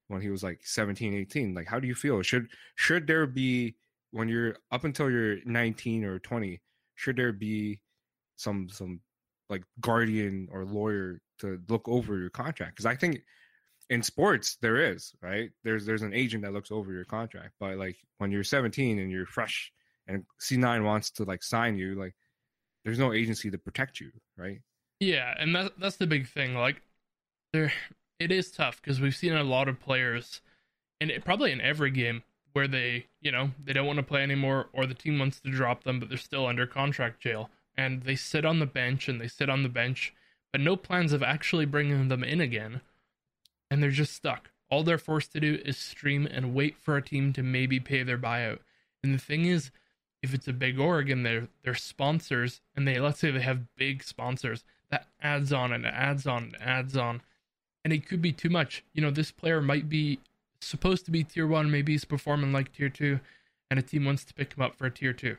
when 0.09 0.21
he 0.21 0.29
was 0.29 0.43
like 0.43 0.61
17 0.63 1.15
18 1.15 1.55
like 1.55 1.65
how 1.65 1.79
do 1.79 1.87
you 1.87 1.95
feel 1.95 2.21
should 2.21 2.47
should 2.75 3.07
there 3.07 3.25
be 3.25 3.75
when 4.11 4.29
you're 4.29 4.55
up 4.71 4.83
until 4.83 5.09
you're 5.09 5.37
19 5.45 6.03
or 6.03 6.19
20 6.19 6.61
should 6.93 7.15
there 7.15 7.33
be 7.33 7.81
some 8.35 8.69
some 8.69 8.99
like 9.49 9.63
guardian 9.81 10.47
or 10.51 10.63
lawyer 10.63 11.19
to 11.39 11.59
look 11.69 11.89
over 11.89 12.19
your 12.19 12.29
contract 12.29 12.75
because 12.75 12.85
i 12.85 12.95
think 12.95 13.23
in 13.89 14.01
sports 14.01 14.57
there 14.61 14.77
is 14.77 15.13
right 15.21 15.51
there's 15.63 15.85
there's 15.85 16.01
an 16.01 16.13
agent 16.13 16.43
that 16.43 16.53
looks 16.53 16.71
over 16.71 16.91
your 16.91 17.05
contract 17.05 17.53
but 17.59 17.77
like 17.77 17.95
when 18.17 18.31
you're 18.31 18.43
17 18.43 18.97
and 18.97 19.11
you're 19.11 19.27
fresh 19.27 19.71
and 20.07 20.23
c9 20.41 20.83
wants 20.83 21.11
to 21.11 21.23
like 21.23 21.43
sign 21.43 21.75
you 21.75 21.93
like 21.95 22.15
there's 22.85 22.99
no 22.99 23.11
agency 23.11 23.49
to 23.49 23.57
protect 23.57 23.99
you, 23.99 24.11
right? 24.37 24.61
Yeah, 24.99 25.33
and 25.37 25.53
that 25.55 25.73
that's 25.77 25.97
the 25.97 26.07
big 26.07 26.29
thing. 26.29 26.53
Like 26.53 26.81
there 27.51 27.73
it 28.19 28.31
is 28.31 28.51
tough 28.51 28.81
because 28.81 29.01
we've 29.01 29.15
seen 29.15 29.33
a 29.33 29.43
lot 29.43 29.67
of 29.67 29.79
players 29.79 30.39
and 31.01 31.11
it, 31.11 31.25
probably 31.25 31.51
in 31.51 31.59
every 31.59 31.91
game 31.91 32.23
where 32.53 32.67
they, 32.67 33.07
you 33.19 33.31
know, 33.31 33.51
they 33.61 33.73
don't 33.73 33.87
want 33.87 33.97
to 33.97 34.03
play 34.03 34.23
anymore 34.23 34.67
or 34.71 34.85
the 34.85 34.93
team 34.93 35.19
wants 35.19 35.41
to 35.41 35.51
drop 35.51 35.83
them 35.83 35.99
but 35.99 36.07
they're 36.07 36.17
still 36.17 36.45
under 36.47 36.65
contract 36.65 37.19
jail. 37.19 37.49
and 37.77 38.03
they 38.03 38.15
sit 38.15 38.45
on 38.45 38.59
the 38.59 38.65
bench 38.65 39.09
and 39.09 39.19
they 39.19 39.27
sit 39.27 39.49
on 39.49 39.63
the 39.63 39.69
bench, 39.69 40.13
but 40.53 40.61
no 40.61 40.77
plans 40.77 41.11
of 41.11 41.21
actually 41.21 41.65
bringing 41.65 42.07
them 42.07 42.23
in 42.23 42.39
again, 42.39 42.79
and 43.69 43.81
they're 43.81 43.89
just 43.89 44.13
stuck. 44.13 44.51
All 44.69 44.83
they're 44.83 44.97
forced 44.97 45.31
to 45.33 45.39
do 45.39 45.59
is 45.63 45.77
stream 45.77 46.27
and 46.29 46.53
wait 46.53 46.77
for 46.77 46.97
a 46.97 47.01
team 47.01 47.33
to 47.33 47.43
maybe 47.43 47.79
pay 47.79 48.03
their 48.03 48.17
buyout. 48.17 48.59
And 49.03 49.13
the 49.13 49.19
thing 49.19 49.45
is, 49.45 49.71
if 50.23 50.33
it's 50.33 50.47
a 50.47 50.53
big 50.53 50.79
org 50.79 51.09
and 51.09 51.25
they're 51.25 51.47
they're 51.63 51.75
sponsors 51.75 52.61
and 52.75 52.87
they 52.87 52.99
let's 52.99 53.19
say 53.19 53.29
they 53.29 53.41
have 53.41 53.75
big 53.75 54.03
sponsors, 54.03 54.63
that 54.89 55.07
adds 55.21 55.53
on 55.53 55.71
and 55.71 55.85
adds 55.85 56.25
on 56.25 56.45
and 56.45 56.57
adds 56.61 56.97
on. 56.97 57.21
And 57.83 57.93
it 57.93 58.07
could 58.07 58.21
be 58.21 58.31
too 58.31 58.49
much. 58.49 58.83
You 58.93 59.03
know, 59.03 59.11
this 59.11 59.31
player 59.31 59.61
might 59.61 59.87
be 59.87 60.19
supposed 60.59 61.05
to 61.05 61.11
be 61.11 61.23
tier 61.23 61.45
one, 61.45 61.69
maybe 61.69 61.91
he's 61.91 62.05
performing 62.05 62.51
like 62.51 62.73
tier 62.73 62.89
two, 62.89 63.19
and 63.69 63.79
a 63.79 63.83
team 63.83 64.05
wants 64.05 64.25
to 64.25 64.33
pick 64.33 64.53
him 64.53 64.63
up 64.63 64.75
for 64.75 64.87
a 64.87 64.91
tier 64.91 65.13
two. 65.13 65.37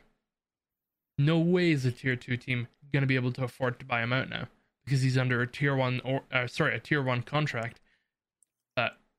No 1.17 1.39
way 1.39 1.71
is 1.71 1.85
a 1.85 1.91
tier 1.91 2.15
two 2.15 2.37
team 2.37 2.67
going 2.93 3.01
to 3.01 3.07
be 3.07 3.15
able 3.15 3.33
to 3.33 3.43
afford 3.43 3.79
to 3.79 3.85
buy 3.85 4.01
him 4.01 4.13
out 4.13 4.29
now 4.29 4.47
because 4.85 5.01
he's 5.01 5.17
under 5.17 5.41
a 5.41 5.47
tier 5.47 5.75
one 5.75 5.99
or 6.05 6.21
uh, 6.31 6.47
sorry 6.47 6.75
a 6.75 6.79
tier 6.79 7.01
one 7.01 7.21
contract. 7.21 7.81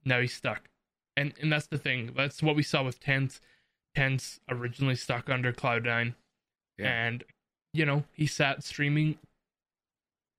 Now 0.09 0.21
he's 0.21 0.35
stuck, 0.35 0.69
and 1.17 1.33
and 1.41 1.53
that's 1.53 1.67
the 1.67 1.79
thing. 1.79 2.13
That's 2.17 2.43
what 2.43 2.57
we 2.57 2.63
saw 2.63 2.83
with 2.83 3.01
TenZ. 3.01 3.41
TenZ 3.97 4.41
originally 4.49 4.97
stuck 4.97 5.29
under 5.29 5.53
Cloud 5.53 5.85
Nine, 5.85 6.15
yeah. 6.79 7.07
and 7.07 7.25
you 7.73 7.87
know 7.87 8.05
he 8.13 8.27
sat 8.27 8.65
streaming, 8.65 9.19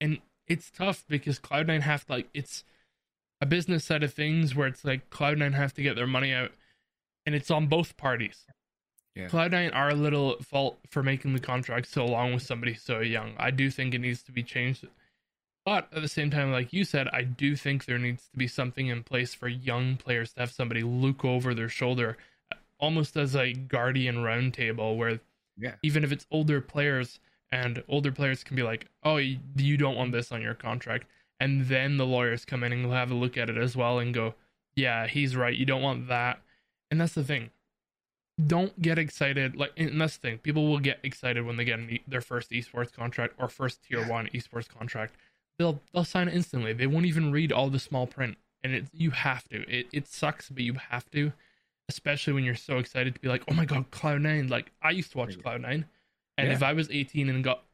and 0.01 0.19
it's 0.47 0.69
tough 0.69 1.05
because 1.07 1.39
Cloud 1.39 1.67
Nine 1.67 1.81
have 1.81 2.05
to, 2.05 2.13
like 2.13 2.29
it's 2.33 2.63
a 3.41 3.45
business 3.45 3.85
side 3.85 4.03
of 4.03 4.13
things 4.13 4.55
where 4.55 4.67
it's 4.67 4.83
like 4.83 5.09
Cloud 5.09 5.38
Nine 5.38 5.53
have 5.53 5.73
to 5.75 5.81
get 5.81 5.95
their 5.95 6.07
money 6.07 6.33
out, 6.33 6.51
and 7.25 7.35
it's 7.35 7.51
on 7.51 7.67
both 7.67 7.95
parties. 7.95 8.45
Yeah. 9.15 9.27
Cloud9 9.27 9.75
are 9.75 9.89
a 9.89 9.95
little 9.95 10.31
at 10.31 10.45
fault 10.45 10.79
for 10.89 11.03
making 11.03 11.33
the 11.33 11.39
contract 11.39 11.88
so 11.88 12.05
long 12.05 12.33
with 12.33 12.43
somebody 12.43 12.73
so 12.73 12.99
young. 12.99 13.33
I 13.38 13.51
do 13.51 13.69
think 13.69 13.93
it 13.93 13.99
needs 13.99 14.23
to 14.23 14.31
be 14.31 14.43
changed. 14.43 14.88
But 15.69 15.88
at 15.93 16.01
the 16.01 16.07
same 16.07 16.31
time, 16.31 16.51
like 16.51 16.73
you 16.73 16.83
said, 16.83 17.07
I 17.09 17.21
do 17.21 17.55
think 17.55 17.85
there 17.85 17.99
needs 17.99 18.27
to 18.29 18.35
be 18.35 18.47
something 18.47 18.88
in 18.88 19.03
place 19.03 19.35
for 19.35 19.47
young 19.47 19.97
players 19.97 20.33
to 20.33 20.39
have 20.39 20.51
somebody 20.51 20.81
look 20.81 21.23
over 21.23 21.53
their 21.53 21.69
shoulder, 21.69 22.17
almost 22.79 23.15
as 23.15 23.35
a 23.35 23.53
guardian 23.53 24.15
roundtable, 24.15 24.97
where 24.97 25.19
yeah. 25.59 25.75
even 25.83 26.03
if 26.03 26.11
it's 26.11 26.25
older 26.31 26.59
players 26.59 27.19
and 27.51 27.83
older 27.88 28.11
players 28.11 28.43
can 28.43 28.55
be 28.55 28.63
like, 28.63 28.88
oh, 29.03 29.17
you 29.17 29.77
don't 29.77 29.95
want 29.95 30.11
this 30.11 30.31
on 30.31 30.41
your 30.41 30.55
contract. 30.55 31.05
And 31.39 31.67
then 31.67 31.97
the 31.97 32.05
lawyers 32.07 32.45
come 32.45 32.63
in 32.63 32.73
and 32.73 32.91
have 32.91 33.11
a 33.11 33.13
look 33.13 33.38
at 33.38 33.51
it 33.51 33.57
as 33.57 33.77
well 33.77 33.99
and 33.99 34.11
go, 34.11 34.33
yeah, 34.75 35.05
he's 35.05 35.35
right. 35.35 35.55
You 35.55 35.67
don't 35.67 35.83
want 35.83 36.07
that. 36.07 36.41
And 36.89 36.99
that's 36.99 37.13
the 37.13 37.23
thing 37.23 37.51
don't 38.47 38.81
get 38.81 38.97
excited. 38.97 39.55
Like, 39.55 39.73
and 39.77 39.99
that's 39.99 40.17
the 40.17 40.29
thing. 40.29 40.38
People 40.39 40.67
will 40.67 40.79
get 40.79 40.99
excited 41.03 41.45
when 41.45 41.57
they 41.57 41.65
get 41.65 41.79
an, 41.79 41.99
their 42.07 42.21
first 42.21 42.51
esports 42.51 42.91
contract 42.91 43.33
or 43.38 43.47
first 43.49 43.83
tier 43.83 44.07
one 44.07 44.29
esports 44.33 44.67
contract. 44.67 45.15
They'll 45.59 45.81
they'll 45.93 46.05
sign 46.05 46.29
it 46.29 46.33
instantly. 46.33 46.73
They 46.73 46.87
won't 46.87 47.05
even 47.05 47.31
read 47.31 47.51
all 47.51 47.69
the 47.69 47.79
small 47.79 48.07
print, 48.07 48.37
and 48.63 48.73
it 48.73 48.85
you 48.93 49.11
have 49.11 49.47
to. 49.49 49.61
It 49.69 49.87
it 49.91 50.07
sucks, 50.07 50.49
but 50.49 50.63
you 50.63 50.73
have 50.73 51.09
to, 51.11 51.33
especially 51.89 52.33
when 52.33 52.45
you're 52.45 52.55
so 52.55 52.77
excited 52.77 53.13
to 53.13 53.19
be 53.19 53.27
like, 53.27 53.43
oh 53.51 53.53
my 53.53 53.65
god, 53.65 53.91
Cloud 53.91 54.21
Nine. 54.21 54.47
Like 54.47 54.71
I 54.81 54.91
used 54.91 55.11
to 55.11 55.17
watch 55.17 55.39
Cloud 55.39 55.61
Nine, 55.61 55.85
and 56.37 56.47
yeah. 56.47 56.53
if 56.53 56.63
I 56.63 56.73
was 56.73 56.89
18 56.89 57.29
and 57.29 57.43
got 57.43 57.65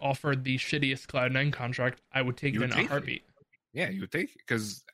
offered 0.00 0.44
the 0.44 0.56
shittiest 0.56 1.08
Cloud 1.08 1.32
Nine 1.32 1.50
contract, 1.50 2.00
I 2.12 2.22
would 2.22 2.36
take 2.36 2.54
you 2.54 2.62
it 2.62 2.70
in 2.70 2.78
a 2.78 2.86
heartbeat. 2.86 3.24
It. 3.26 3.44
Yeah, 3.74 3.90
you 3.90 4.02
would 4.02 4.12
take 4.12 4.30
it 4.30 4.38
because 4.46 4.84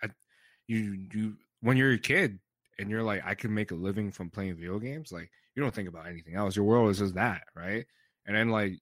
you 0.67 1.07
you 1.13 1.37
when 1.61 1.77
you're 1.77 1.93
a 1.93 1.99
kid, 1.99 2.39
and 2.79 2.89
you're 2.89 3.03
like, 3.03 3.23
I 3.27 3.35
can 3.35 3.53
make 3.53 3.73
a 3.73 3.75
living 3.75 4.11
from 4.11 4.31
playing 4.31 4.55
video 4.55 4.79
games, 4.79 5.13
like 5.13 5.31
you 5.55 5.63
don't 5.63 5.75
think 5.75 5.89
about 5.89 6.07
anything 6.07 6.35
else. 6.35 6.57
Your 6.57 6.65
world 6.65 6.91
is 6.91 6.99
just 6.99 7.15
that, 7.15 7.43
right? 7.55 7.85
And 8.27 8.37
then 8.37 8.49
like 8.49 8.79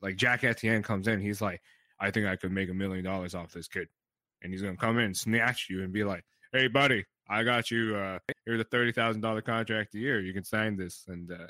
like 0.00 0.16
Jack 0.16 0.44
Etienne 0.44 0.82
comes 0.82 1.08
in, 1.08 1.20
he's 1.20 1.42
like, 1.42 1.60
I 2.00 2.10
think 2.10 2.26
I 2.26 2.36
could 2.36 2.52
make 2.52 2.70
a 2.70 2.74
million 2.74 3.04
dollars 3.04 3.34
off 3.34 3.52
this 3.52 3.68
kid. 3.68 3.88
And 4.42 4.52
he's 4.52 4.62
gonna 4.62 4.76
come 4.76 4.98
in 4.98 5.04
and 5.04 5.16
snatch 5.16 5.68
you 5.70 5.82
and 5.82 5.92
be 5.92 6.04
like, 6.04 6.24
Hey 6.52 6.68
buddy, 6.68 7.04
I 7.28 7.44
got 7.44 7.70
you 7.70 7.96
uh 7.96 8.18
here's 8.44 8.60
a 8.60 8.64
thirty 8.64 8.92
thousand 8.92 9.20
dollar 9.22 9.42
contract 9.42 9.94
a 9.94 9.98
year. 9.98 10.20
You 10.20 10.32
can 10.32 10.44
sign 10.44 10.76
this 10.76 11.04
and 11.08 11.30
uh 11.30 11.46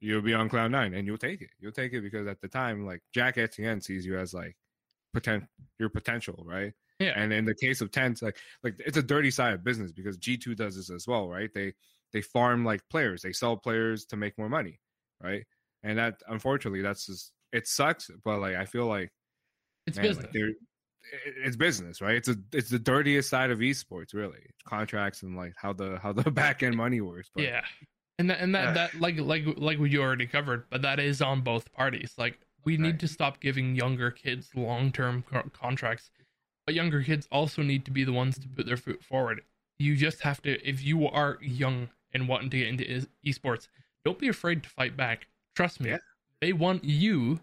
you'll 0.00 0.22
be 0.22 0.34
on 0.34 0.48
cloud 0.48 0.70
nine 0.70 0.94
and 0.94 1.06
you'll 1.06 1.18
take 1.18 1.40
it. 1.40 1.50
You'll 1.58 1.72
take 1.72 1.92
it 1.92 2.02
because 2.02 2.26
at 2.26 2.40
the 2.40 2.48
time, 2.48 2.84
like 2.84 3.02
Jack 3.12 3.38
Etienne 3.38 3.80
sees 3.80 4.04
you 4.04 4.18
as 4.18 4.34
like 4.34 4.56
potent 5.14 5.44
your 5.78 5.88
potential, 5.88 6.42
right? 6.46 6.72
Yeah. 6.98 7.12
And 7.16 7.32
in 7.32 7.44
the 7.44 7.54
case 7.54 7.80
of 7.80 7.90
TenZ, 7.90 8.22
like 8.22 8.36
like 8.62 8.74
it's 8.78 8.96
a 8.96 9.02
dirty 9.02 9.30
side 9.30 9.54
of 9.54 9.64
business 9.64 9.92
because 9.92 10.18
G2 10.18 10.56
does 10.56 10.76
this 10.76 10.90
as 10.90 11.06
well, 11.06 11.28
right? 11.28 11.52
They 11.52 11.72
they 12.12 12.20
farm 12.20 12.64
like 12.64 12.82
players. 12.90 13.22
They 13.22 13.32
sell 13.32 13.56
players 13.56 14.04
to 14.06 14.16
make 14.16 14.38
more 14.38 14.48
money, 14.48 14.80
right? 15.22 15.44
And 15.82 15.98
that 15.98 16.22
unfortunately 16.28 16.82
that's 16.82 17.06
just 17.06 17.32
it 17.52 17.66
sucks, 17.66 18.10
but 18.24 18.40
like 18.40 18.56
I 18.56 18.64
feel 18.64 18.86
like 18.86 19.10
it's 19.86 19.96
man, 19.96 20.06
business. 20.06 20.34
Like 20.34 20.54
it's 21.44 21.56
business, 21.56 22.00
right? 22.00 22.16
It's 22.16 22.28
a 22.28 22.36
it's 22.52 22.70
the 22.70 22.78
dirtiest 22.78 23.28
side 23.28 23.50
of 23.50 23.58
esports, 23.58 24.14
really. 24.14 24.46
Contracts 24.66 25.22
and 25.22 25.36
like 25.36 25.54
how 25.56 25.72
the 25.72 25.98
how 26.02 26.12
the 26.12 26.30
back 26.30 26.62
end 26.62 26.76
money 26.76 27.00
works. 27.00 27.30
But, 27.34 27.44
yeah, 27.44 27.62
and 28.18 28.30
that 28.30 28.40
and 28.40 28.54
that, 28.54 28.68
uh, 28.68 28.72
that 28.72 28.94
like 29.00 29.18
like 29.18 29.44
like 29.56 29.78
what 29.78 29.90
you 29.90 30.02
already 30.02 30.26
covered, 30.26 30.64
but 30.70 30.82
that 30.82 30.98
is 30.98 31.20
on 31.22 31.42
both 31.42 31.72
parties. 31.72 32.14
Like 32.18 32.38
we 32.64 32.76
need 32.76 32.98
to 33.00 33.08
stop 33.08 33.40
giving 33.40 33.74
younger 33.76 34.10
kids 34.10 34.50
long 34.54 34.90
term 34.90 35.22
co- 35.30 35.50
contracts 35.52 36.10
but 36.66 36.74
younger 36.74 37.02
kids 37.02 37.28
also 37.30 37.62
need 37.62 37.84
to 37.84 37.90
be 37.90 38.04
the 38.04 38.12
ones 38.12 38.38
to 38.38 38.48
put 38.48 38.66
their 38.66 38.76
foot 38.76 39.02
forward. 39.02 39.42
You 39.78 39.96
just 39.96 40.20
have 40.20 40.40
to, 40.42 40.66
if 40.66 40.82
you 40.82 41.06
are 41.06 41.38
young 41.42 41.88
and 42.12 42.28
wanting 42.28 42.50
to 42.50 42.58
get 42.58 42.68
into 42.68 43.06
esports, 43.26 43.68
don't 44.04 44.18
be 44.18 44.28
afraid 44.28 44.62
to 44.62 44.68
fight 44.68 44.96
back. 44.96 45.26
Trust 45.54 45.80
me, 45.80 45.90
yeah. 45.90 45.98
they 46.40 46.52
want 46.52 46.84
you. 46.84 47.40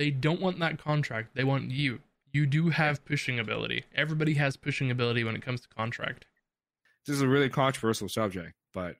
They 0.00 0.10
don't 0.10 0.40
want 0.40 0.58
that 0.60 0.82
contract. 0.82 1.34
They 1.34 1.44
want 1.44 1.72
you. 1.72 1.98
You 2.32 2.46
do 2.46 2.70
have 2.70 3.04
pushing 3.04 3.38
ability. 3.38 3.84
Everybody 3.94 4.32
has 4.32 4.56
pushing 4.56 4.90
ability 4.90 5.24
when 5.24 5.36
it 5.36 5.42
comes 5.42 5.60
to 5.60 5.68
contract. 5.68 6.24
This 7.06 7.16
is 7.16 7.20
a 7.20 7.28
really 7.28 7.50
controversial 7.50 8.08
subject, 8.08 8.54
but 8.72 8.96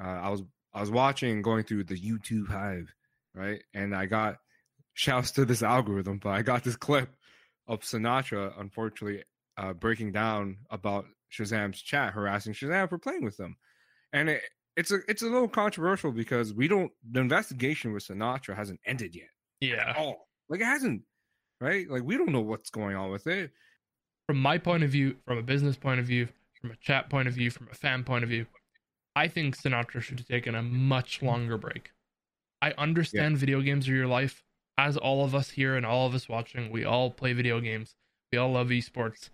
uh, 0.00 0.06
I 0.06 0.28
was 0.28 0.44
I 0.72 0.78
was 0.80 0.92
watching 0.92 1.42
going 1.42 1.64
through 1.64 1.84
the 1.84 1.98
YouTube 1.98 2.46
Hive, 2.46 2.94
right, 3.34 3.64
and 3.74 3.92
I 3.92 4.06
got 4.06 4.36
shouts 4.94 5.32
to 5.32 5.44
this 5.44 5.64
algorithm, 5.64 6.20
but 6.22 6.30
I 6.30 6.42
got 6.42 6.62
this 6.62 6.76
clip 6.76 7.08
of 7.66 7.80
Sinatraa, 7.80 8.52
unfortunately, 8.60 9.24
uh, 9.56 9.72
breaking 9.72 10.12
down 10.12 10.58
about 10.70 11.06
ShahZaM's 11.32 11.82
chat, 11.82 12.12
harassing 12.12 12.52
ShahZaM 12.52 12.88
for 12.90 12.98
playing 12.98 13.24
with 13.24 13.36
them, 13.38 13.56
and 14.12 14.28
it, 14.28 14.42
it's 14.76 14.92
a 14.92 15.00
it's 15.08 15.22
a 15.22 15.28
little 15.28 15.48
controversial 15.48 16.12
because 16.12 16.54
we 16.54 16.68
don't 16.68 16.92
the 17.10 17.18
investigation 17.18 17.92
with 17.92 18.06
Sinatraa 18.06 18.54
hasn't 18.54 18.78
ended 18.86 19.16
yet. 19.16 19.30
Yeah, 19.60 19.94
oh, 19.98 20.14
like 20.48 20.60
it 20.60 20.64
hasn't, 20.64 21.02
right? 21.60 21.88
Like 21.88 22.02
we 22.02 22.16
don't 22.16 22.32
know 22.32 22.40
what's 22.40 22.70
going 22.70 22.96
on 22.96 23.10
with 23.10 23.26
it. 23.26 23.50
From 24.26 24.40
my 24.40 24.58
point 24.58 24.84
of 24.84 24.90
view, 24.90 25.16
from 25.24 25.38
a 25.38 25.42
business 25.42 25.76
point 25.76 26.00
of 26.00 26.06
view, 26.06 26.28
from 26.60 26.70
a 26.70 26.76
chat 26.76 27.08
point 27.08 27.28
of 27.28 27.34
view, 27.34 27.50
from 27.50 27.68
a 27.70 27.74
fan 27.74 28.04
point 28.04 28.24
of 28.24 28.30
view, 28.30 28.46
I 29.16 29.28
think 29.28 29.56
Sinatraa 29.56 30.02
should 30.02 30.18
have 30.18 30.28
taken 30.28 30.54
a 30.54 30.62
much 30.62 31.22
longer 31.22 31.56
break. 31.56 31.90
I 32.60 32.72
understand 32.76 33.34
yeah. 33.34 33.40
video 33.40 33.60
games 33.62 33.88
are 33.88 33.94
your 33.94 34.06
life 34.06 34.42
as 34.78 34.96
all 34.96 35.24
of 35.24 35.34
us 35.34 35.50
here 35.50 35.76
and 35.76 35.84
all 35.84 36.06
of 36.06 36.14
us 36.14 36.28
watching, 36.28 36.70
we 36.70 36.84
all 36.84 37.10
play 37.10 37.32
video 37.32 37.60
games. 37.60 37.96
We 38.32 38.38
all 38.38 38.52
love 38.52 38.68
esports. 38.68 39.28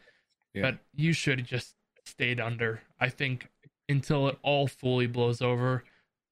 Yeah. 0.54 0.62
But 0.62 0.78
you 0.94 1.12
should 1.12 1.40
have 1.40 1.48
just 1.48 1.74
stayed 2.06 2.40
under. 2.40 2.80
I 2.98 3.10
think 3.10 3.48
until 3.88 4.26
it 4.28 4.38
all 4.42 4.66
fully 4.66 5.06
blows 5.06 5.42
over. 5.42 5.84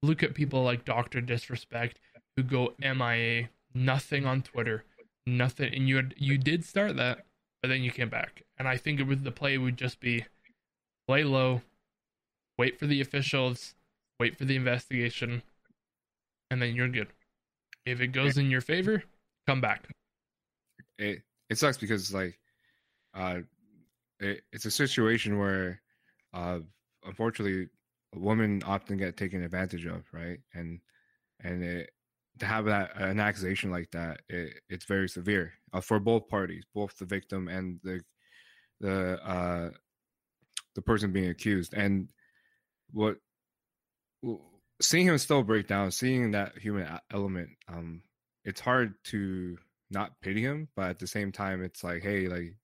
Look 0.02 0.22
at 0.22 0.34
people 0.34 0.64
like 0.64 0.84
Dr. 0.84 1.20
Disrespect 1.20 2.00
who 2.36 2.42
go 2.42 2.72
MIA, 2.78 3.50
nothing 3.74 4.26
on 4.26 4.42
Twitter, 4.42 4.84
nothing 5.26 5.74
and 5.74 5.88
you 5.88 5.96
had, 5.96 6.14
you 6.16 6.38
did 6.38 6.64
start 6.64 6.96
that, 6.96 7.24
but 7.62 7.68
then 7.68 7.82
you 7.82 7.90
came 7.90 8.08
back. 8.08 8.42
And 8.58 8.68
I 8.68 8.76
think 8.76 9.00
it 9.00 9.06
was 9.06 9.22
the 9.22 9.32
play 9.32 9.58
would 9.58 9.76
just 9.76 10.00
be 10.00 10.24
play 11.06 11.24
low, 11.24 11.62
wait 12.58 12.78
for 12.78 12.86
the 12.86 13.00
officials, 13.00 13.74
wait 14.20 14.36
for 14.36 14.44
the 14.44 14.56
investigation, 14.56 15.42
and 16.50 16.60
then 16.60 16.74
you're 16.74 16.88
good. 16.88 17.08
If 17.84 18.00
it 18.00 18.08
goes 18.08 18.38
in 18.38 18.50
your 18.50 18.60
favor, 18.60 19.02
come 19.46 19.60
back. 19.60 19.88
It 20.98 21.22
it 21.50 21.58
sucks 21.58 21.78
because 21.78 22.14
like, 22.14 22.38
uh, 23.14 23.40
it, 24.20 24.42
it's 24.52 24.64
a 24.64 24.70
situation 24.70 25.38
where, 25.38 25.80
uh, 26.32 26.60
unfortunately, 27.04 27.68
a 28.14 28.18
woman 28.18 28.62
often 28.64 28.96
get 28.96 29.16
taken 29.16 29.42
advantage 29.42 29.86
of, 29.86 30.04
right? 30.12 30.38
And 30.54 30.80
and 31.40 31.64
it, 31.64 31.90
to 32.38 32.46
have 32.46 32.64
that 32.66 32.92
an 32.96 33.20
accusation 33.20 33.70
like 33.70 33.90
that, 33.92 34.20
it, 34.28 34.60
it's 34.68 34.84
very 34.84 35.08
severe 35.08 35.52
uh, 35.72 35.80
for 35.80 36.00
both 36.00 36.28
parties, 36.28 36.64
both 36.74 36.96
the 36.98 37.04
victim 37.04 37.48
and 37.48 37.80
the 37.82 38.00
the 38.80 39.22
uh, 39.22 39.70
the 40.74 40.82
person 40.82 41.12
being 41.12 41.30
accused. 41.30 41.74
And 41.74 42.08
what 42.90 43.16
seeing 44.80 45.06
him 45.06 45.18
still 45.18 45.42
break 45.42 45.66
down, 45.66 45.90
seeing 45.90 46.32
that 46.32 46.58
human 46.58 46.88
element, 47.12 47.50
um, 47.68 48.02
it's 48.44 48.60
hard 48.60 48.94
to 49.04 49.56
not 49.90 50.20
pity 50.20 50.42
him, 50.42 50.68
but 50.74 50.90
at 50.90 50.98
the 50.98 51.06
same 51.06 51.32
time, 51.32 51.62
it's 51.62 51.84
like, 51.84 52.02
hey, 52.02 52.26
like 52.26 52.56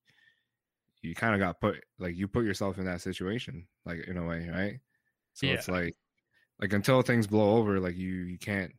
you 1.02 1.14
kind 1.14 1.34
of 1.34 1.40
got 1.40 1.60
put, 1.60 1.84
like 1.98 2.16
you 2.16 2.26
put 2.26 2.44
yourself 2.44 2.78
in 2.78 2.86
that 2.86 3.00
situation, 3.00 3.66
like 3.84 4.06
in 4.08 4.16
a 4.16 4.26
way, 4.26 4.48
right? 4.52 4.80
So 5.34 5.46
yeah. 5.46 5.54
it's 5.54 5.68
like, 5.68 5.94
like 6.60 6.72
until 6.72 7.02
things 7.02 7.26
blow 7.26 7.56
over, 7.56 7.78
like 7.78 7.96
you, 7.96 8.14
you 8.14 8.38
can't, 8.38 8.72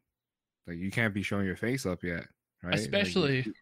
like 0.69 0.77
you 0.77 0.91
can't 0.91 1.13
be 1.13 1.23
showing 1.23 1.45
your 1.45 1.55
face 1.55 1.85
up 1.85 2.03
yet, 2.03 2.25
right? 2.63 2.75
Especially, 2.75 3.37
like, 3.37 3.45
you, 3.47 3.53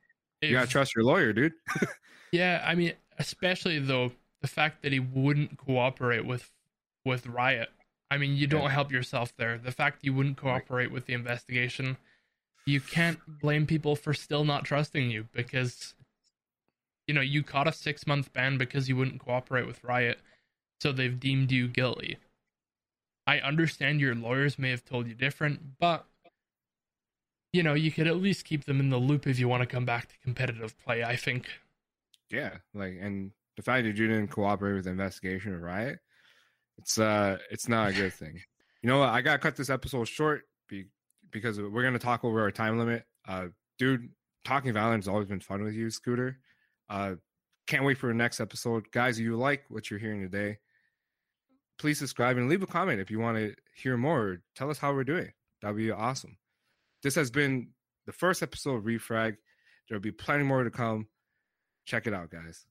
you 0.42 0.52
gotta 0.52 0.68
trust 0.68 0.96
your 0.96 1.06
lawyer, 1.06 1.34
dude. 1.34 1.54
yeah, 2.32 2.64
I 2.66 2.76
mean, 2.76 2.94
especially 3.18 3.80
though 3.80 4.12
the 4.42 4.48
fact 4.48 4.84
that 4.84 4.92
he 4.92 5.00
wouldn't 5.00 5.58
cooperate 5.58 6.26
with 6.26 6.52
with 7.06 7.26
Riot. 7.28 7.70
I 8.10 8.18
mean, 8.18 8.36
you 8.36 8.48
don't 8.48 8.64
yeah. 8.64 8.70
help 8.70 8.92
yourself 8.92 9.34
there. 9.38 9.58
The 9.58 9.72
fact 9.72 10.04
you 10.04 10.14
wouldn't 10.14 10.38
cooperate 10.38 10.86
right. 10.86 10.92
with 10.92 11.08
the 11.08 11.14
investigation, 11.14 11.98
you 12.66 12.80
can't 12.80 13.20
blame 13.42 13.66
people 13.66 13.98
for 13.98 14.14
still 14.14 14.46
not 14.46 14.64
trusting 14.64 15.10
you 15.10 15.28
because 15.34 15.94
you 17.08 17.14
know, 17.14 17.22
you 17.22 17.42
caught 17.42 17.68
a 17.68 17.72
6-month 17.72 18.34
ban 18.34 18.58
because 18.58 18.90
you 18.90 18.98
wouldn't 18.98 19.22
cooperate 19.22 19.66
with 19.66 19.84
Riot, 19.84 20.20
so 20.82 20.92
they've 20.92 21.20
deemed 21.20 21.52
you 21.52 21.68
guilty. 21.68 22.18
I 23.26 23.40
understand 23.40 24.00
your 24.00 24.14
lawyers 24.14 24.60
may 24.60 24.70
have 24.70 24.86
told 24.86 25.08
you 25.08 25.14
different, 25.14 25.80
but 25.80 26.06
you 27.58 27.64
know, 27.64 27.74
you 27.74 27.92
could 27.92 28.06
at 28.06 28.18
least 28.18 28.46
keep 28.46 28.66
them 28.66 28.80
in 28.80 28.92
the 28.92 29.00
loop 29.00 29.26
if 29.26 29.40
you 29.40 29.48
want 29.48 29.62
to 29.62 29.68
come 29.68 29.84
back 29.84 30.08
to 30.10 30.20
competitive 30.20 30.78
play, 30.78 31.04
I 31.04 31.16
think. 31.16 31.50
Yeah, 32.30 32.58
like 32.76 32.98
and 33.02 33.32
the 33.56 33.64
fact 33.64 33.84
that 33.84 33.98
you 33.98 34.08
didn't 34.08 34.28
cooperate 34.28 34.76
with 34.76 34.84
the 34.84 34.92
investigation 34.92 35.56
of 35.56 35.62
Riot, 35.62 35.98
it's 36.78 37.00
uh 37.00 37.38
it's 37.50 37.68
not 37.68 37.90
a 37.90 37.94
good 37.94 38.14
thing. 38.14 38.40
You 38.84 38.90
know 38.90 39.00
what? 39.00 39.10
I 39.10 39.22
gotta 39.22 39.40
cut 39.40 39.56
this 39.56 39.72
episode 39.72 40.08
short 40.08 40.44
be, 40.70 40.86
because 41.32 41.60
we're 41.60 41.82
gonna 41.82 41.98
talk 41.98 42.24
over 42.24 42.42
our 42.42 42.52
time 42.52 42.78
limit. 42.78 43.06
Uh 43.28 43.48
dude, 43.80 44.10
talking 44.46 44.72
Valorant 44.72 44.98
has 44.98 45.08
always 45.08 45.28
been 45.28 45.40
fun 45.40 45.64
with 45.64 45.74
you, 45.74 45.90
Scooter. 45.90 46.38
Uh 46.88 47.16
can't 47.66 47.84
wait 47.84 47.98
for 47.98 48.08
the 48.08 48.14
next 48.14 48.40
episode. 48.40 48.86
Guys, 48.92 49.18
if 49.18 49.26
you 49.26 49.36
like 49.36 49.66
what 49.70 49.90
you're 49.90 50.00
hearing 50.00 50.22
today, 50.22 50.60
please 51.80 51.98
subscribe 51.98 52.38
and 52.38 52.48
leave 52.48 52.62
a 52.62 52.68
comment 52.68 53.02
if 53.02 53.10
you 53.10 53.20
want 53.20 53.36
to 53.38 53.56
hear 53.76 53.98
more. 53.98 54.42
Tell 54.56 54.70
us 54.70 54.78
how 54.78 54.94
we're 54.94 55.04
doing. 55.04 55.34
That 55.64 55.70
would 55.70 55.78
be 55.78 55.92
awesome. 55.92 56.38
This 57.08 57.16
has 57.16 57.32
been 57.32 57.70
the 58.06 58.12
first 58.12 58.44
episode 58.44 58.76
of 58.76 58.84
Refrag. 58.84 59.38
There'll 59.88 60.02
be 60.02 60.12
plenty 60.12 60.44
more 60.44 60.66
to 60.66 60.70
come. 60.70 61.08
Check 61.86 62.06
it 62.06 62.14
out, 62.14 62.30
guys. 62.30 62.66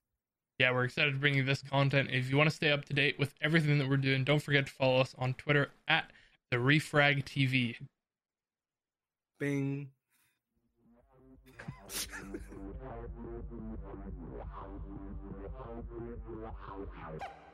Yeah, 0.59 0.73
we're 0.73 0.85
excited 0.85 1.13
to 1.13 1.19
bring 1.19 1.33
you 1.33 1.43
this 1.43 1.63
content. 1.63 2.11
If 2.13 2.29
you 2.29 2.37
want 2.37 2.51
to 2.51 2.55
stay 2.55 2.71
up 2.71 2.85
to 2.85 2.93
date 2.93 3.19
with 3.19 3.33
everything 3.41 3.79
that 3.79 3.89
we're 3.89 3.97
doing, 3.97 4.25
don't 4.25 4.43
forget 4.43 4.67
to 4.67 4.73
follow 4.75 5.01
us 5.01 5.15
on 5.17 5.33
Twitter 5.33 5.71
at 5.89 6.11
the 6.51 6.59
Refrag 6.59 7.25
TV. 7.25 7.77
Bing. 9.41 9.89